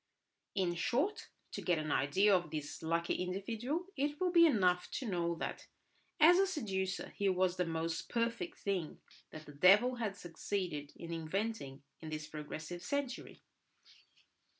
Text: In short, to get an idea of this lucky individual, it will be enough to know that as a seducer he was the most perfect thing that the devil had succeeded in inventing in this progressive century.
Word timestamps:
In 0.55 0.73
short, 0.73 1.27
to 1.51 1.61
get 1.61 1.77
an 1.77 1.91
idea 1.91 2.35
of 2.35 2.49
this 2.49 2.81
lucky 2.81 3.13
individual, 3.21 3.85
it 3.95 4.19
will 4.19 4.31
be 4.31 4.47
enough 4.47 4.89
to 4.93 5.07
know 5.07 5.35
that 5.35 5.67
as 6.19 6.39
a 6.39 6.47
seducer 6.47 7.09
he 7.15 7.29
was 7.29 7.55
the 7.57 7.67
most 7.67 8.09
perfect 8.09 8.57
thing 8.57 8.99
that 9.29 9.45
the 9.45 9.51
devil 9.53 9.97
had 9.97 10.17
succeeded 10.17 10.91
in 10.95 11.13
inventing 11.13 11.83
in 11.99 12.09
this 12.09 12.25
progressive 12.25 12.81
century. 12.81 13.43